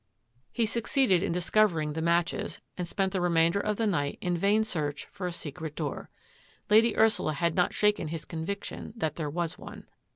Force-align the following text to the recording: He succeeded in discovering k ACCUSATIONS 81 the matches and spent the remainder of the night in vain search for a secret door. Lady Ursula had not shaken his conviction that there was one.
He 0.51 0.65
succeeded 0.65 1.21
in 1.21 1.31
discovering 1.31 1.93
k 1.93 1.99
ACCUSATIONS 1.99 1.99
81 1.99 2.05
the 2.05 2.17
matches 2.49 2.61
and 2.75 2.87
spent 2.87 3.11
the 3.11 3.21
remainder 3.21 3.59
of 3.59 3.75
the 3.77 3.85
night 3.85 4.17
in 4.19 4.35
vain 4.35 4.63
search 4.63 5.05
for 5.11 5.27
a 5.27 5.31
secret 5.31 5.75
door. 5.75 6.09
Lady 6.71 6.97
Ursula 6.97 7.33
had 7.33 7.53
not 7.53 7.71
shaken 7.71 8.07
his 8.07 8.25
conviction 8.25 8.93
that 8.97 9.15
there 9.17 9.29
was 9.29 9.59
one. 9.59 9.85